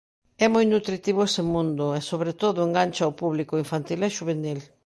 [0.43, 4.59] É moi nutritivo ese mundo e, sobre todo, engancha o público infantil e xuvenil.